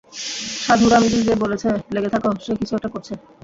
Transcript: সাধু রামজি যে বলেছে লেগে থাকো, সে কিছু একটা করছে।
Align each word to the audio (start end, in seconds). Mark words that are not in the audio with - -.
সাধু 0.63 0.85
রামজি 0.87 1.19
যে 1.27 1.33
বলেছে 1.43 1.69
লেগে 1.93 2.09
থাকো, 2.13 2.29
সে 2.43 2.51
কিছু 2.59 2.73
একটা 2.75 2.89
করছে। 2.93 3.13